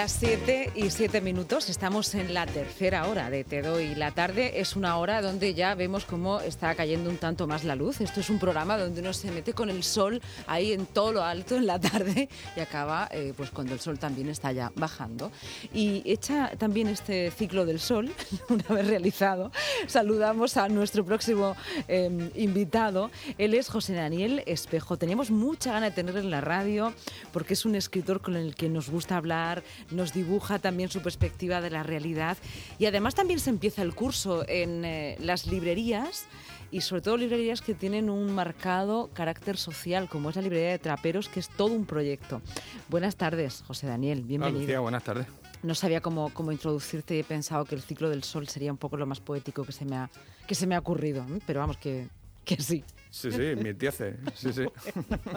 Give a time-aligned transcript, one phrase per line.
[0.00, 1.68] las 7 y 7 minutos.
[1.68, 4.58] Estamos en la tercera hora de Te Doy la tarde.
[4.58, 8.00] Es una hora donde ya vemos cómo está cayendo un tanto más la luz.
[8.00, 11.22] Esto es un programa donde uno se mete con el sol ahí en todo lo
[11.22, 15.30] alto en la tarde y acaba eh, pues cuando el sol también está ya bajando.
[15.74, 18.10] Y hecha también este ciclo del sol,
[18.48, 19.52] una vez realizado,
[19.86, 21.56] saludamos a nuestro próximo
[21.88, 23.10] eh, invitado.
[23.36, 24.96] Él es José Daniel Espejo.
[24.96, 26.94] Teníamos mucha gana de tenerlo en la radio
[27.34, 31.60] porque es un escritor con el que nos gusta hablar, nos dibuja también su perspectiva
[31.60, 32.36] de la realidad
[32.78, 36.26] y además también se empieza el curso en eh, las librerías
[36.70, 40.78] y sobre todo librerías que tienen un marcado carácter social, como es la librería de
[40.78, 42.40] Traperos, que es todo un proyecto.
[42.88, 44.60] Buenas tardes, José Daniel, bienvenido.
[44.60, 45.26] Lucía, buenas tardes.
[45.62, 48.78] No sabía cómo, cómo introducirte y he pensado que el ciclo del sol sería un
[48.78, 50.10] poco lo más poético que se me ha,
[50.46, 51.40] que se me ha ocurrido, ¿eh?
[51.46, 52.08] pero vamos, que,
[52.56, 52.84] que sí.
[53.10, 54.64] Sí, sí, mi tiece, sí, sí.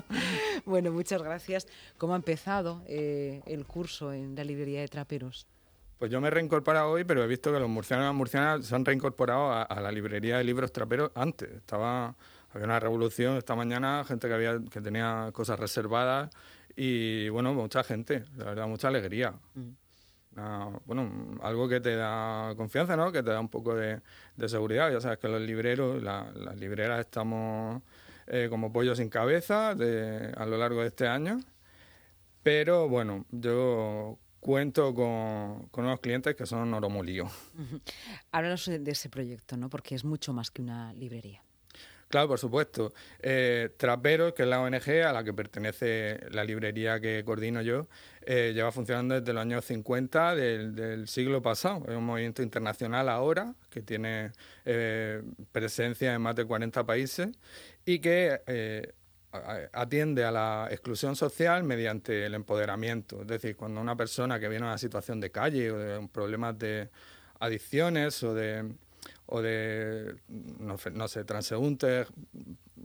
[0.65, 1.67] bueno, muchas gracias.
[1.97, 5.47] ¿Cómo ha empezado eh, el curso en la librería de Traperos?
[5.97, 8.65] Pues yo me he reincorporado hoy, pero he visto que los murcianos y las murcianas
[8.65, 11.49] se han reincorporado a, la librería de libros traperos antes.
[11.51, 12.15] Estaba,
[12.51, 16.29] había una revolución esta mañana, gente que, había, que tenía cosas reservadas
[16.75, 19.33] y, bueno, mucha gente, la verdad, mucha alegría.
[19.53, 19.82] Mm.
[20.85, 23.11] Bueno, algo que te da confianza, ¿no?
[23.11, 24.01] Que te da un poco de,
[24.47, 24.91] seguridad.
[24.91, 27.81] Ya sabes que los libreros, las libreras estamos
[28.27, 31.39] eh, como pollos sin cabeza a lo largo de este año.
[32.41, 37.29] Pero bueno, yo cuento con, unos clientes que son Oromolío.
[38.31, 39.69] Háblanos de ese proyecto, ¿no?
[39.69, 41.41] Porque es mucho más que una librería.
[42.13, 42.93] Claro, por supuesto.
[43.23, 47.87] Eh, Traperos, que es la ONG a la que pertenece la librería que coordino yo,
[48.21, 51.83] eh, lleva funcionando desde los años 50 del, siglo pasado.
[51.87, 54.31] Es un movimiento internacional ahora que tiene
[54.63, 57.29] eh, presencia en más de 40 países
[57.83, 58.93] y que eh,
[59.71, 63.21] atiende a la exclusión social mediante el empoderamiento.
[63.21, 66.59] Es decir, cuando una persona que viene a una situación de calle o de problemas
[66.59, 66.91] de
[67.39, 68.71] adicciones o de,
[69.25, 72.07] o de no, sé, transeúntes,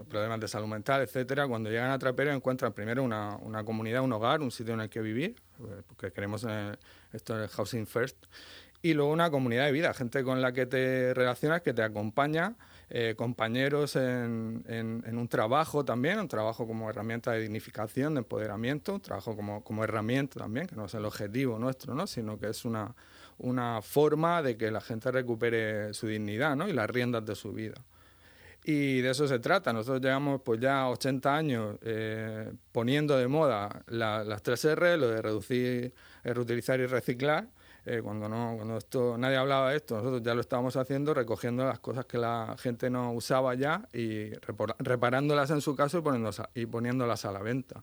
[0.08, 4.12] problemas de salud mental, etcétera, cuando llegan a Trapero encuentran primero una, una, comunidad, un
[4.12, 5.36] hogar, un sitio en el que vivir,
[5.86, 6.46] porque queremos
[7.12, 8.26] esto es Housing First,
[8.80, 12.54] y luego una comunidad de vida, gente con la que te relacionas, que te acompaña
[12.90, 18.94] eh, compañeros en, en, un trabajo también, un trabajo como herramienta de dignificación, de empoderamiento,
[18.94, 22.06] un trabajo como, como herramienta también, que no es el objetivo nuestro, ¿no?
[22.06, 22.94] sino que es una,
[23.38, 26.68] una forma de que la gente recupere su dignidad ¿no?
[26.68, 27.76] y las riendas de su vida.
[28.64, 29.72] Y de eso se trata.
[29.72, 35.22] Nosotros llevamos pues ya 80 años eh, poniendo de moda las tres R, lo de
[35.22, 35.94] reducir,
[36.24, 37.48] reutilizar y reciclar,
[37.90, 41.64] eh, cuando no cuando esto nadie hablaba de esto nosotros ya lo estábamos haciendo recogiendo
[41.64, 44.30] las cosas que la gente no usaba ya y
[44.78, 46.02] reparándolas en su caso
[46.54, 47.82] y, poniéndolas a la venta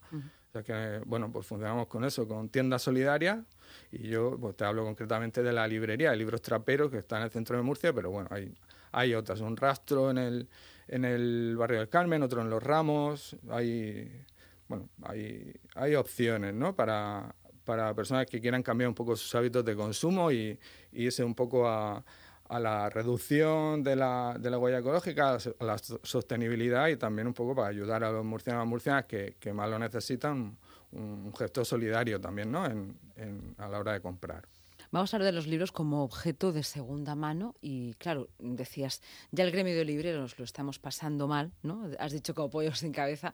[0.64, 3.40] sea que bueno pues funcionamos con eso con tiendas solidarias
[3.92, 7.24] y yo pues, te hablo concretamente de la librería de libros traperos que está en
[7.24, 8.54] el centro de Murcia pero bueno hay
[8.92, 10.50] hay otras un rastro en el
[10.88, 14.12] en el barrio del Carmen otro en los Ramos hay
[14.68, 17.36] bueno hay hay opciones no para
[17.66, 20.58] para personas que quieran cambiar un poco sus hábitos de consumo y,
[20.94, 22.04] irse un poco a,
[22.50, 27.56] la reducción de la, de la, huella ecológica, a la sostenibilidad y también un poco
[27.56, 30.58] para ayudar a los murcianos y murcianas que, que más lo necesitan,
[30.92, 32.66] un, gesto solidario también ¿no?
[32.66, 32.96] En,
[33.58, 34.48] a la hora de comprar.
[34.92, 39.02] Vamos a hablar de los libros como objeto de segunda mano y claro, decías,
[39.32, 41.90] ya el gremio de libreros lo estamos pasando mal, ¿no?
[42.00, 43.34] Has dicho como pollos sin cabeza.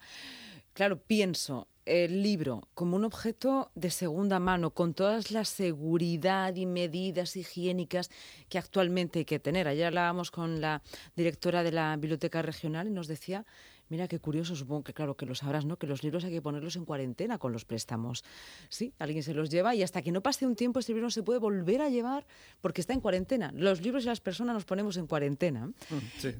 [0.73, 6.65] Claro, pienso, el libro como un objeto de segunda mano, con todas la seguridad y
[6.65, 8.09] medidas higiénicas
[8.47, 9.68] que actualmente hay que tener.
[9.68, 10.81] Ayer hablábamos con la
[11.15, 13.45] directora de la Biblioteca Regional y nos decía,
[13.91, 15.77] mira qué curioso, supongo que claro que lo sabrás, ¿no?
[15.77, 18.23] Que los libros hay que ponerlos en cuarentena con los préstamos.
[18.69, 21.11] Sí, alguien se los lleva y hasta que no pase un tiempo este libro no
[21.11, 22.25] se puede volver a llevar
[22.61, 23.51] porque está en cuarentena.
[23.53, 25.67] Los libros y las personas nos ponemos en cuarentena.
[25.67, 25.73] Mm,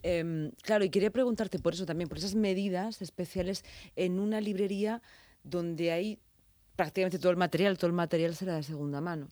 [0.04, 3.66] em, claro, y quería preguntarte por eso también, por esas medidas especiales
[3.98, 5.02] en una librería
[5.44, 6.20] donde hay
[6.78, 9.28] prácticamente todo el material, todo el material será de segunda mano.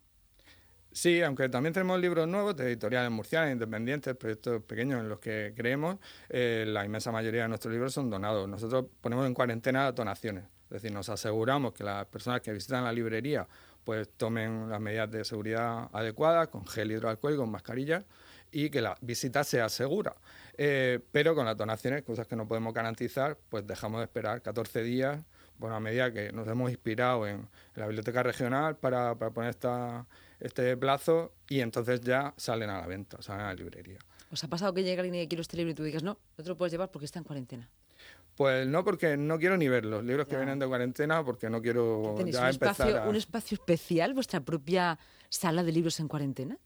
[0.92, 5.54] Sí, aunque también tenemos libros nuevos de editoriales murcianas, independientes, proyectos pequeños en los que
[5.56, 5.98] creemos,
[6.30, 8.50] eh, la inmensa mayoría de nuestros libros son donados.
[8.50, 12.92] Nosotros ponemos en cuarentena donaciones, es decir, nos aseguramos que las personas que visitan la
[12.92, 13.48] librería
[13.84, 18.04] pues tomen las medidas de seguridad adecuadas, con gel hidroalcohólico, con mascarilla,
[18.52, 20.16] y que la visita sea segura.
[20.58, 24.84] Eh, pero con las donaciones, cosas que no podemos garantizar, pues dejamos de esperar 14
[24.84, 25.24] días
[25.60, 30.06] bueno, a medida que nos hemos inspirado en, la biblioteca regional para, poner esta,
[30.40, 34.00] este plazo y entonces ya salen a la venta, salen a la librería.
[34.32, 36.44] ¿Os ha pasado que llega alguien y quiero este libro y tú digas, no, no
[36.44, 37.70] te lo puedes llevar porque está en cuarentena?
[38.36, 42.04] Pues no, porque no quiero ni verlos, libros que vienen de cuarentena, porque no quiero
[42.04, 44.98] ya un empezar espacio, ¿Un espacio especial, vuestra propia
[45.28, 46.58] sala de libros en cuarentena?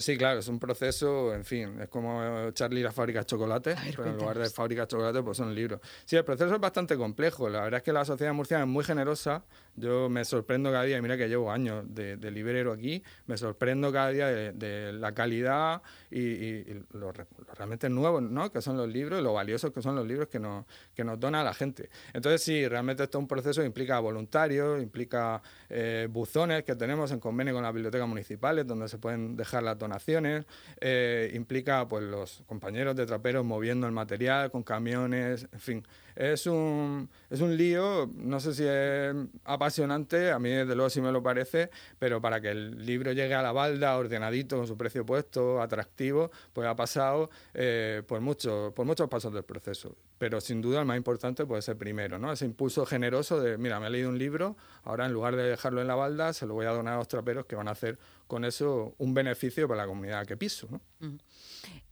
[0.00, 4.10] Sí, claro, es un proceso, en fin, es como Charlie la fábrica de chocolate, pero
[4.10, 5.80] en lugar de fábrica de chocolate, pues son libros.
[6.04, 7.48] Sí, el proceso es bastante complejo.
[7.48, 9.44] La verdad es que la sociedad murciana es muy generosa.
[9.76, 14.10] Yo me sorprendo cada día, mira que llevo años de, librero aquí, me sorprendo cada
[14.10, 17.12] día de, la calidad y, lo,
[17.54, 18.50] realmente nuevo, ¿no?
[18.50, 21.44] que son los libros, lo valiosos que son los libros que nos, que nos dona
[21.44, 21.90] la gente.
[22.12, 27.12] Entonces, sí, realmente esto es un proceso que implica voluntarios, implica eh, buzones que tenemos
[27.12, 30.46] en convenio con las bibliotecas municipales, donde se pueden dejar las donaciones,
[30.80, 35.86] eh, implica pues los compañeros de traperos moviendo el material con camiones, en fin,
[36.18, 41.00] es un, es un lío, no sé si es apasionante, a mí desde luego sí
[41.00, 41.70] me lo parece,
[42.00, 46.32] pero para que el libro llegue a la balda ordenadito, con su precio puesto, atractivo,
[46.52, 49.94] pues ha pasado eh, por, muchos, por muchos pasos del proceso.
[50.18, 52.32] Pero sin duda el más importante puede ser primero, ¿no?
[52.32, 55.80] Ese impulso generoso de, mira, me he leído un libro, ahora en lugar de dejarlo
[55.80, 57.96] en la balda, se lo voy a donar a los traperos que van a hacer
[58.26, 60.68] con eso un beneficio para la comunidad que piso.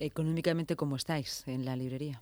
[0.00, 2.20] Económicamente, ¿cómo estáis en la librería?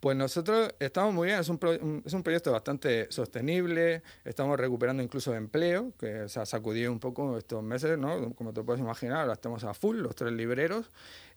[0.00, 5.34] Pues nosotros estamos muy bien, es un, es un proyecto bastante sostenible, estamos recuperando incluso
[5.34, 8.32] empleo, que se ha sacudido un poco estos meses, ¿no?
[8.34, 10.90] Como te puedes imaginar, ahora estamos a full, los tres libreros,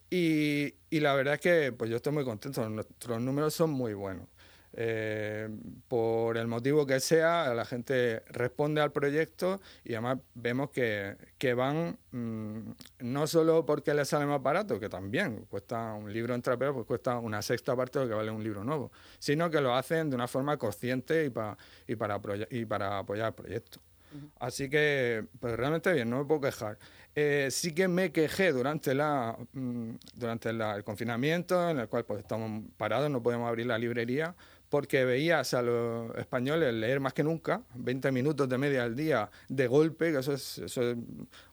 [0.08, 3.92] y, y la verdad es que pues yo estoy muy contento, nuestros números son muy
[3.92, 4.28] buenos.
[4.76, 5.48] Eh,
[5.86, 11.54] por el motivo que sea, la gente responde al proyecto y además vemos que, que
[11.54, 16.42] van mm, no solo porque les sale más barato, que también cuesta un libro en
[16.42, 18.90] trapeo, pues cuesta una sexta parte de lo que vale un libro nuevo,
[19.20, 21.56] sino que lo hacen de una forma consciente y, para
[21.86, 22.20] y, para,
[22.50, 23.80] y para apoyar el proyecto.
[24.38, 26.78] Así que, pues realmente bien, no me puedo quejar.
[27.16, 32.20] Eh, sí que me quejé durante la mm, durante el confinamiento en el cual pues
[32.20, 34.34] estamos parados no podemos abrir la librería
[34.74, 39.30] porque veías a los españoles leer más que nunca, 20 minutos de media al día
[39.48, 40.96] de golpe, que eso es, eso es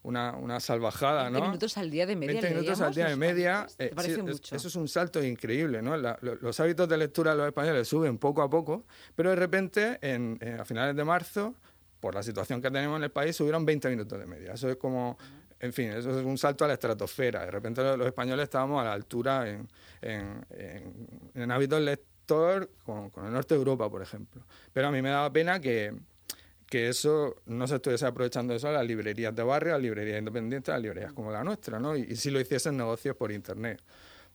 [0.01, 2.41] una, una salvajada, 20 minutos al día de media.
[2.41, 3.67] 20 minutos al día de media.
[3.77, 5.95] Eh, eso es un salto increíble, ¿no?
[5.97, 10.39] los hábitos de lectura de los españoles suben poco a poco, pero de repente, en,
[10.59, 11.53] a finales de marzo,
[11.99, 14.53] por la situación que tenemos en el país, subieron 20 minutos de media.
[14.53, 15.15] Eso es como
[15.59, 17.45] en fin, eso es un salto a la estratosfera.
[17.45, 19.67] De repente los españoles estábamos a la altura en,
[20.01, 21.79] en, en, en hábitos
[22.85, 24.41] con, el norte de Europa, por ejemplo.
[24.73, 25.93] Pero a mí me daba pena que,
[26.67, 30.19] que eso no se estuviese aprovechando eso a las librerías de barrio, a las librerías
[30.19, 31.95] independientes, a las librerías como la nuestra, ¿no?
[31.95, 33.81] Y, si lo hiciesen negocios por Internet.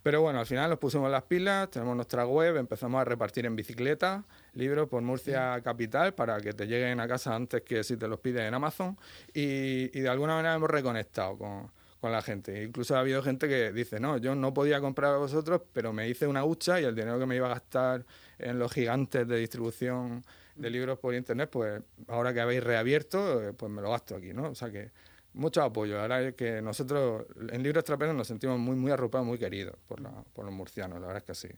[0.03, 3.57] Pero bueno, al final nos pusimos las pilas, tenemos nuestra web, empezamos a repartir en
[3.57, 8.07] bicicleta libros por Murcia Capital para que te lleguen a casa antes que si te
[8.07, 8.97] los pides en Amazon
[9.35, 11.71] y, y de alguna manera hemos reconectado con,
[12.01, 12.65] con la gente.
[12.65, 16.09] Incluso ha habido gente que dice, no, yo no podía comprar a vosotros, pero me
[16.09, 18.05] hice una hucha y el dinero que me iba a gastar
[18.39, 23.53] en los gigantes de distribución de libros por internet, pues ahora que habéis reabierto, eh,
[23.53, 24.51] pues me lo gasto aquí, ¿no?
[24.51, 24.91] O sea que
[25.37, 26.01] mucho apoyo.
[26.01, 30.03] Ahora es que nosotros en Libros Traperos nos sentimos muy, muy arropados, muy queridos por,
[30.33, 31.55] por los murcianos, la verdad es que sí.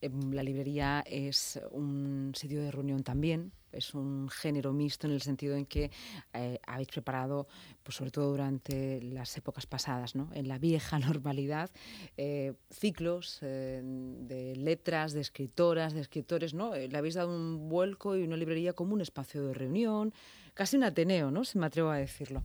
[0.00, 5.22] Em, la librería es un sitio de reunión también, es un género mixto en el
[5.22, 5.90] sentido en que
[6.34, 7.46] eh, habéis preparado,
[7.82, 10.28] pues sobre todo durante las épocas pasadas, ¿no?
[10.34, 11.70] en la vieja normalidad,
[12.16, 16.74] eh, ciclos eh, de letras, de escritoras, de escritores, ¿no?
[16.74, 20.12] le habéis dado un vuelco y una librería como un espacio de reunión,
[20.56, 21.44] casi un ateneo, ¿no?
[21.44, 22.42] si me atrevo a decirlo.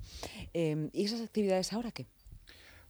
[0.53, 2.05] Em, ¿Y esas actividades ahora qué?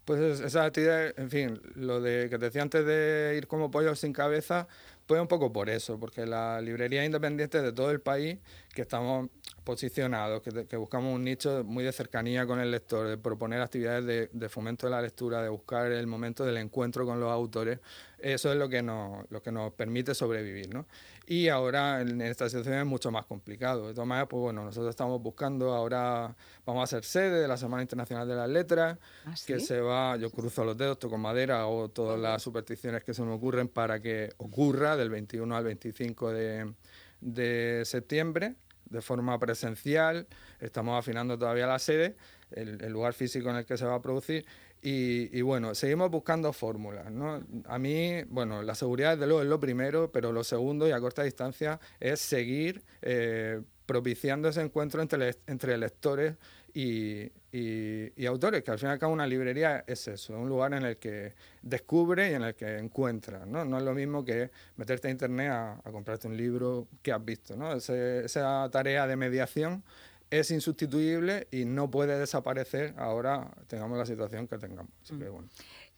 [0.04, 3.96] Pues esa actividad, en fin, lo de que te decía antes de ir como pollo
[3.96, 4.68] sin cabeza,
[5.12, 8.38] pues un poco por eso, porque la librería independiente de todo el país,
[8.74, 9.30] que estamos
[9.66, 14.50] posicionados, que, buscamos un nicho muy de cercanía con el lector, de proponer actividades de,
[14.50, 17.80] fomento de la lectura, de buscar el momento del encuentro con los autores,
[18.20, 20.74] eso es lo que nos, lo que nos permite sobrevivir.
[20.74, 20.86] ¿no?
[21.26, 23.88] Y ahora en esta situación es mucho más complicado.
[23.88, 27.58] De todas maneras, pues bueno, nosotros estamos buscando, ahora vamos a ser sede de la
[27.58, 31.68] Semana Internacional de las Letras, ¿Ah, que se va, yo cruzo los dedos, toco madera,
[31.68, 36.32] o todas las supersticiones que se me ocurren para que ocurra del 21 al 25
[36.32, 36.74] de,
[37.20, 38.56] de septiembre
[38.92, 40.28] de forma presencial,
[40.60, 42.16] estamos afinando todavía la sede,
[42.52, 44.46] el, lugar físico en el que se va a producir
[44.84, 47.12] y, bueno, seguimos buscando fórmulas.
[47.12, 47.42] ¿no?
[47.66, 51.00] A mí, bueno, la seguridad desde luego es lo primero, pero lo segundo y a
[51.00, 56.36] corta distancia es seguir eh, propiciando ese encuentro entre, entre lectores
[56.74, 60.74] y, y, autores, que al fin y al cabo una librería es eso, un lugar
[60.74, 63.46] en el que descubre y en el que encuentra.
[63.46, 63.66] ¿no?
[63.66, 67.56] No es lo mismo que meterte a internet a, comprarte un libro que has visto.
[67.56, 67.74] ¿no?
[67.74, 69.84] esa tarea de mediación
[70.30, 74.92] es insustituible y no puede desaparecer ahora tengamos la situación que tengamos.
[75.12, 75.24] Mm.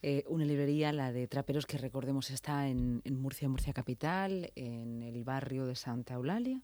[0.01, 5.01] Eh, una librería, la de Traperos, que recordemos está en, en Murcia, Murcia Capital, en
[5.01, 6.61] el barrio de Santa Eulalia.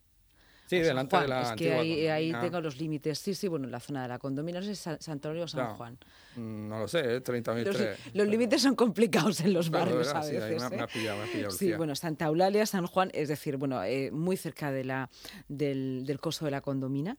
[0.70, 2.42] Sí, delante de la Es que ahí, ahí condomina.
[2.42, 3.20] tengo los límites.
[3.20, 5.44] Sí, sí, bueno, en la zona de la condomina, no sé si es San- Santorio
[5.44, 5.98] o San No, Juan.
[6.36, 7.22] Mm, No lo sé, ¿eh?
[7.22, 7.78] 30.000 Los,
[8.14, 10.22] los límites son complicados en los Claro, barrios ¿verdad?
[10.22, 10.60] a Sí, ahí veces.
[10.60, 10.82] me ha- me ¿eh?
[10.82, 14.12] ha pillado, me ha pillado, Sí, bueno, Santa Eulalia, San Juan, es decir, bueno, eh,
[14.12, 15.10] muy cerca de la,
[15.48, 17.18] del, del coso de la condomina.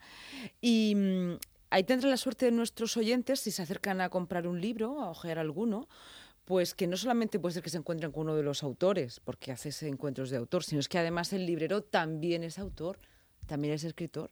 [0.60, 1.32] Y mm,
[1.70, 5.10] ahí tendrá la suerte de nuestros oyentes, si se acercan a comprar un libro, a
[5.10, 5.88] ojear alguno,
[6.44, 9.52] pues que no solamente puede ser que se encuentren con uno de los autores, porque
[9.52, 12.98] haces encuentros de autor, sino es que además el librero también es autor,
[13.50, 14.30] también es escritor.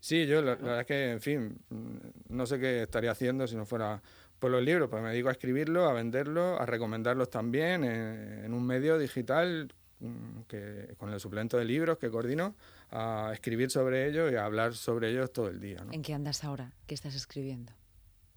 [0.00, 1.96] Sí, yo la, la verdad es que, en fin, mm,
[2.34, 4.00] no sé qué estaría haciendo si no fuera
[4.38, 8.54] por los libros, pues me dedico a escribirlos, a venderlos, a recomendarlos también en, en
[8.54, 12.54] un medio digital mm, que con el suplente de libros que coordino,
[12.90, 15.84] a escribir sobre ellos y a hablar sobre ellos todo el día.
[15.84, 15.92] ¿no?
[15.92, 16.72] ¿En qué andas ahora?
[16.86, 17.72] ¿Qué estás escribiendo?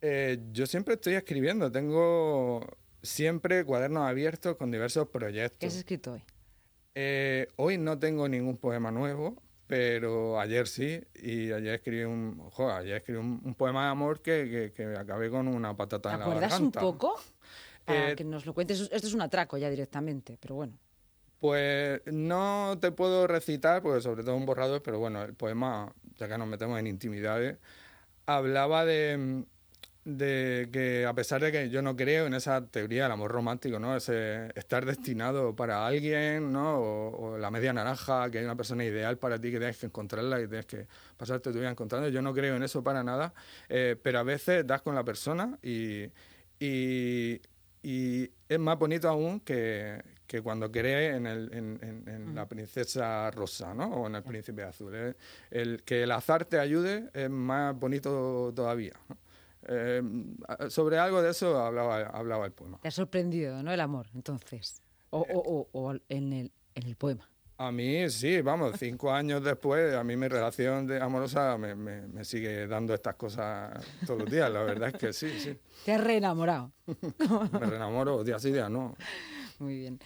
[0.01, 2.67] Eh, yo siempre estoy escribiendo, tengo
[3.01, 5.69] siempre cuadernos abiertos con diversos ¿Qué proyectos.
[5.69, 6.23] has escrito hoy?
[6.95, 9.41] Eh, hoy no tengo ningún poema nuevo,
[9.71, 14.21] pero ayer sí, y ayer escribí un, jo, ayer escribí un, un poema de amor
[14.21, 16.79] que, que, que acabé con una patata ¿Te en la acuerdas un garganta.
[16.81, 17.15] poco?
[17.85, 18.81] Para Eh, que nos lo cuentes.
[18.81, 20.77] Esto es un atraco ya directamente, pero bueno.
[21.39, 26.27] Pues no te puedo recitar, porque sobre todo un borrador, pero bueno, el poema, ya
[26.27, 27.57] que nos metemos en intimidades,
[28.25, 29.45] hablaba de,
[30.03, 33.77] de que a pesar de que yo no creo en esa teoría del amor romántico,
[33.79, 33.95] ¿no?
[33.95, 36.79] Ese estar destinado para alguien, ¿no?
[36.79, 39.85] O, o la media naranja, que hay una persona ideal para ti, que tienes que
[39.85, 42.07] encontrarla y tienes que pasarte tu vida encontrando.
[42.09, 43.33] Yo no creo en eso para nada,
[43.69, 46.05] eh, pero a veces das con la persona y,
[46.59, 47.39] y,
[47.83, 52.47] y es más bonito aún que, que cuando crees en, el, en, en- en la
[52.47, 53.85] princesa rosa, ¿no?
[53.87, 54.93] O en el príncipe azul.
[54.95, 55.13] ¿eh?
[55.51, 58.93] El, que el azar te ayude es más bonito todavía.
[59.09, 59.17] ¿no?
[59.67, 60.01] Eh,
[60.69, 62.79] sobre algo de eso hablaba, hablaba el poema.
[62.81, 63.71] Te ha sorprendido, ¿no?
[63.71, 64.81] El amor, entonces.
[65.11, 67.27] O, o- o- o en, el, en el poema.
[67.57, 72.07] A mí sí, vamos, cinco años después, a mí mi relación de amorosa me, me-
[72.07, 75.55] me sigue dando estas cosas todos los días, la verdad es que sí, sí.
[75.85, 76.71] Te has reenamorado.
[77.53, 78.95] Me reenamoro día sí, día no.
[79.59, 79.99] Muy bien.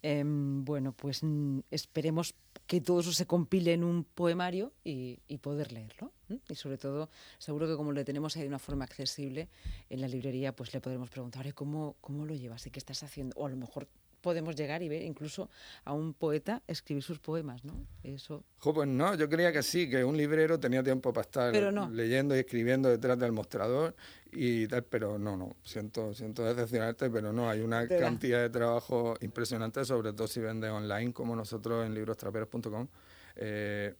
[0.00, 2.34] Em, bueno, pues mm, esperemos
[2.66, 6.12] que todo eso se compile en un poemario y, y poder leerlo.
[6.48, 7.08] Y sobre todo,
[7.38, 9.48] seguro que como le tenemos ahí de una forma accesible
[9.90, 13.02] en la librería, pues le podremos preguntar, "Oye, ¿cómo, ¿cómo lo llevas y qué estás
[13.02, 13.34] haciendo?
[13.36, 13.88] O a lo mejor
[14.22, 15.50] podemos llegar y ver incluso
[15.84, 17.74] a un poeta escribir sus poemas, ¿no?
[18.04, 21.52] Eso Jo, pues no, yo creía que sí, que un librero tenía tiempo para estar
[21.52, 21.90] Pero no.
[21.90, 23.96] leyendo y escribiendo detrás del mostrador
[24.30, 29.14] y tal, pero no, no, siento, siento decepcionarte, pero no, hay una cantidad de trabajo
[29.20, 32.86] impresionante, sobre todo si vendes online como nosotros en librostraperos.com.
[33.34, 33.94] Eh,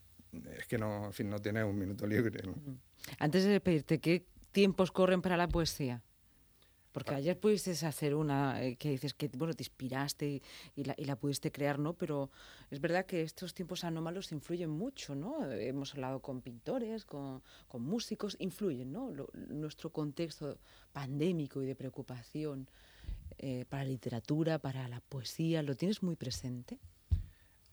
[0.58, 2.42] es que no, en fin, no tienes un minuto libre.
[2.46, 2.54] ¿no?
[3.18, 6.02] Antes de pedirte, ¿qué tiempos corren para la poesía?
[6.92, 10.42] Porque ayer pudiste hacer una eh, que dices que bueno te inspiraste y,
[10.76, 11.94] y la, y la pudiste crear, ¿no?
[11.94, 12.30] Pero
[12.70, 15.50] es verdad que estos tiempos anómalos influyen mucho, ¿no?
[15.50, 19.10] Hemos hablado con pintores, con, con músicos, influyen, ¿no?
[19.10, 20.58] Lo- nuestro contexto
[20.92, 22.68] pandémico y de preocupación
[23.38, 26.78] eh, para la literatura, para la poesía, ¿lo tienes muy presente?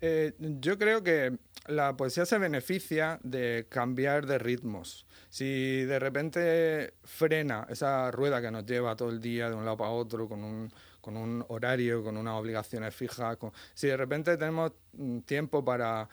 [0.02, 1.38] Eh, yo creo que
[1.68, 5.06] la poesía se beneficia de cambiar de ritmos.
[5.30, 9.78] Si de repente frena esa rueda que nos lleva todo el día de un lado
[9.78, 14.36] para otro, con un, con un horario, con unas obligaciones fijas, con- si de repente
[14.38, 16.08] tenemos mm, tiempo para,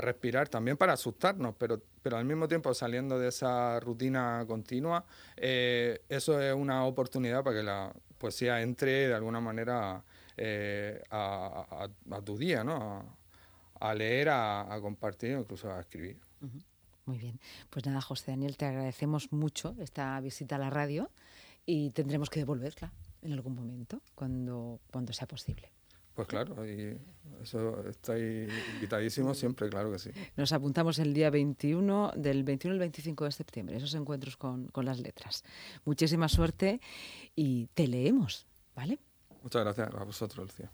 [0.00, 1.80] respirar, también para asustarnos, pero,
[2.16, 5.04] al mismo tiempo saliendo de esa rutina continua,
[5.36, 10.02] eh, eso es una oportunidad para que la poesía entre de alguna manera
[10.36, 13.19] eh, a, a- a tu día, ¿no?
[13.80, 16.20] A leer, a, a compartir, incluso a escribir.
[17.06, 17.40] Muy bien.
[17.70, 21.10] Pues nada, José Daniel, te agradecemos mucho esta visita a la radio
[21.66, 25.70] y tendremos que devolverla en algún momento, cuando, cuando sea posible.
[26.14, 26.98] Pues claro, y
[27.42, 30.10] eso estáis invitadísimos siempre, claro que sí.
[30.36, 34.84] Nos apuntamos el día 21, del 21 al 25 de septiembre, esos encuentros con, con
[34.84, 35.44] las letras.
[35.84, 36.80] Muchísima suerte
[37.34, 38.98] y te leemos, ¿vale?
[39.42, 40.70] Muchas gracias a vosotros, Lucía.